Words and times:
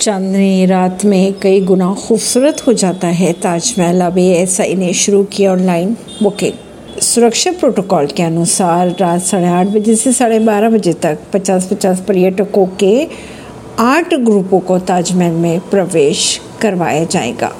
चांदनी 0.00 0.66
रात 0.66 1.04
में 1.04 1.32
कई 1.42 1.60
गुना 1.60 1.92
खूबसूरत 1.94 2.62
हो 2.66 2.72
जाता 2.72 3.08
है। 3.08 3.32
ताजमहल 3.32 4.00
अब 4.00 4.18
ऐसा 4.18 4.64
इन्हें 4.64 4.92
शुरू 4.92 5.22
किया 5.24 5.52
ऑनलाइन 5.52 5.96
बुकिंग 6.22 7.00
सुरक्षा 7.02 7.50
प्रोटोकॉल 7.50 8.06
के 8.06 8.22
अनुसार 8.22 8.94
रात 9.00 9.22
साढ़े 9.22 9.48
आठ 9.48 9.66
बजे 9.66 9.96
से 9.96 10.12
साढ़े 10.12 10.38
बारह 10.38 10.70
बजे 10.70 10.92
तक 10.92 11.18
पचास 11.32 11.68
पचास 11.72 12.00
पर्यटकों 12.08 12.66
के 12.80 13.06
आठ 13.78 14.14
ग्रुपों 14.14 14.60
को 14.60 14.78
ताजमहल 14.78 15.32
में 15.32 15.60
प्रवेश 15.70 16.40
करवाया 16.60 17.04
जाएगा। 17.04 17.52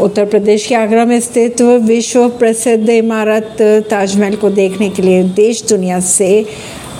उत्तर 0.00 0.24
प्रदेश 0.24 0.66
के 0.66 0.74
आगरा 0.74 1.04
में 1.04 1.20
स्थित 1.20 1.62
विश्व 1.62 2.28
प्रसिद्ध 2.28 2.88
इमारत 2.90 3.56
ताजमहल 3.90 4.36
को 4.36 4.50
देखने 4.50 4.88
के 4.90 5.02
लिए 5.02 5.22
देश 5.36 5.64
दुनिया 5.68 6.00
से 6.00 6.30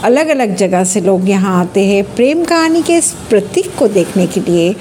अलग 0.04 0.28
अलग 0.28 0.54
जगह 0.56 0.84
से 0.84 1.00
लोग 1.00 1.28
यहाँ 1.28 1.60
आते 1.60 1.84
हैं। 1.84 2.02
प्रेम 2.14 2.44
कहानी 2.44 2.82
के 2.82 2.96
इस 2.96 3.10
प्रतीक 3.30 3.74
को 3.78 3.88
देखने 3.88 4.26
के 4.26 4.40
लिए 4.40 4.74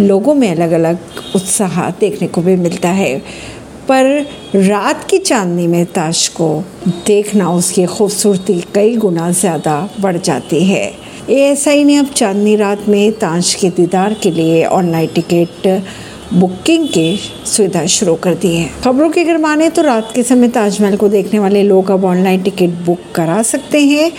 लोगों 0.00 0.34
में 0.34 0.50
अलग 0.50 0.72
अलग 0.72 0.98
उत्साह 1.36 1.90
देखने 1.90 2.28
को 2.28 2.42
भी 2.42 2.56
मिलता 2.56 2.88
है। 2.90 3.18
पर 3.88 4.04
रात 4.56 5.04
की 5.10 5.18
चांदनी 5.20 5.66
में 5.66 5.84
ताश 5.86 6.26
को 6.36 6.48
देखना 7.06 7.50
उसकी 7.50 7.84
खूबसूरती 7.86 8.60
कई 8.74 8.96
गुना 8.96 9.30
ज़्यादा 9.32 9.76
बढ़ 10.00 10.16
जाती 10.18 10.64
है। 10.64 10.84
एएसआई 11.30 11.84
ने 11.84 11.96
अब 11.96 12.06
चांदनी 12.06 12.56
रात 12.56 12.88
में 12.88 13.12
ताश 13.18 13.54
के 13.54 13.70
दीदार 13.70 14.14
के 14.22 14.30
लिए 14.30 14.64
ऑनलाइन 14.64 15.08
टिकट 15.14 15.82
बुकिंग 16.34 16.86
की 16.88 17.16
सुविधा 17.46 17.84
शुरू 17.86 18.14
कर 18.14 18.34
दी 18.34 18.54
है। 18.54 18.68
खबरों 18.84 19.08
की 19.10 19.20
अगर 19.20 19.38
माने 19.38 19.68
तो 19.70 19.82
रात 19.82 20.10
के 20.14 20.22
समय 20.22 20.48
ताजमहल 20.48 20.96
को 20.96 21.08
देखने 21.08 21.38
वाले 21.38 21.62
लोग 21.62 21.90
अब 21.90 22.04
ऑनलाइन 22.04 22.42
टिकट 22.42 22.70
बुक 22.86 23.00
करा 23.14 23.42
सकते 23.42 23.80
हैं। 23.80 24.10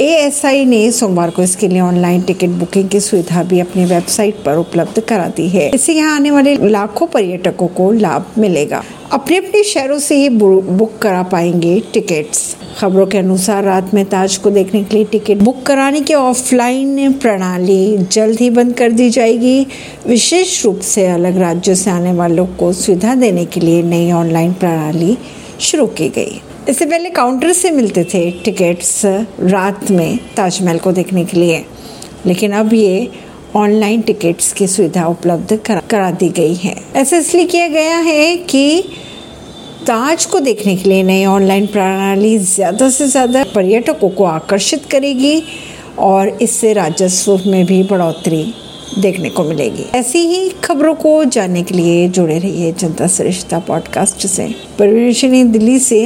एएसआई 0.00 0.64
ने 0.64 0.90
सोमवार 0.92 1.30
को 1.30 1.42
इसके 1.42 1.68
लिए 1.68 1.80
ऑनलाइन 1.80 2.22
टिकट 2.22 2.48
बुकिंग 2.48 2.88
की 2.88 2.98
सुविधा 3.00 3.42
भी 3.42 3.60
अपनी 3.60 3.84
वेबसाइट 3.84 4.42
पर 4.44 4.56
उपलब्ध 4.56 5.00
करा 5.00 5.28
दी 5.28 5.48
है। 5.48 5.68
इससे 5.68 5.92
यहाँ 5.92 6.16
आने 6.16 6.30
वाले 6.30 6.56
लाखों 6.68 7.06
पर्यटकों 7.06 7.68
को 7.68 7.90
लाभ 7.92 8.26
मिलेगा। 8.38 8.82
अपने 9.12 9.36
अपने 9.36 9.62
शहरों 9.62 9.98
से 9.98 10.16
ही 10.16 10.28
बुक 10.28 10.98
करा 11.02 11.22
पाएँगे 11.22 11.80
टिकट्स। 11.92 12.56
खबरों 12.78 13.06
के 13.06 13.18
अनुसार 13.18 13.62
रात 13.64 13.94
में 13.94 14.04
ताज 14.04 14.36
को 14.36 14.50
देखने 14.50 14.82
के 14.84 14.96
लिए 14.96 15.04
टिकट 15.04 15.42
बुक 15.42 15.62
कराने 15.62 16.00
की 16.00 16.14
ऑफलाइन 16.14 17.12
प्रणाली 17.12 17.96
जल्द 17.98 18.40
ही 18.40 18.50
बंद 18.50 18.74
कर 18.74 18.92
दी 18.92 19.08
जाएगी। 19.10 19.66
विशेष 20.06 20.64
रूप 20.64 20.80
से 20.82 21.06
अलग 21.06 21.38
राज्यों 21.38 21.76
से 21.76 21.90
आने 21.90 22.12
वालों 22.12 22.46
को 22.58 22.72
सुविधा 22.72 23.14
देने 23.14 23.44
के 23.44 23.60
लिए 23.60 23.82
नई 23.82 24.12
ऑनलाइन 24.12 24.52
प्रणाली 24.52 25.16
शुरू 25.60 25.86
की 25.88 26.08
गई। 26.08 26.40
इससे 26.68 26.86
पहले 26.86 27.10
काउंटर 27.10 27.52
से 27.52 27.70
मिलते 27.70 28.04
थे 28.04 28.30
टिकट्स 28.44 29.00
रात 29.04 29.90
में 29.90 30.18
ताजमहल 30.36 30.78
को 30.78 30.92
देखने 30.92 31.24
के 31.24 31.36
लिए। 31.36 31.64
लेकिन 32.26 32.52
अब 32.52 32.72
ये 32.74 33.08
ऑनलाइन 33.56 34.00
टिकट्स 34.02 34.52
की 34.52 34.66
सुविधा 34.66 35.06
उपलब्ध 35.06 35.56
करा, 35.56 35.80
करा 35.90 36.10
दी 36.10 36.28
गई 36.28 36.54
है। 36.54 36.76
ऐसा 36.96 37.16
इसलिए 37.16 37.46
किया 37.46 37.68
गया 37.68 37.96
है 37.98 38.36
कि 38.36 38.82
ताज 39.86 40.24
को 40.24 40.40
देखने 40.40 40.76
के 40.76 40.88
लिए 40.88 41.02
नई 41.02 41.24
ऑनलाइन 41.26 41.66
प्रणाली 41.66 42.36
ज़्यादा 42.38 42.88
से 42.90 43.06
ज़्यादा 43.08 43.44
पर्यटकों 43.54 44.08
को 44.10 44.24
आकर्षित 44.24 44.84
करेगी 44.90 45.42
और 45.98 46.28
इससे 46.42 46.72
राजस्व 46.72 47.40
में 47.46 47.64
भी 47.66 47.82
बढ़ोतरी 47.82 48.44
देखने 48.98 49.30
को 49.30 49.44
मिलेगी। 49.44 49.86
ऐसी 49.94 50.18
ही 50.18 50.48
खबरों 50.48 50.94
को 50.94 51.24
जानने 51.24 51.62
के 51.62 51.74
लिए 51.74 52.08
जुड़े 52.08 52.38
रहिए 52.38 52.72
जनता 52.72 53.06
सरिश्ता 53.06 53.58
पॉडकास्ट 53.58 54.26
से। 54.26 54.54
परवीन 54.78 55.50
दिल्ली 55.50 55.78
से 55.78 56.04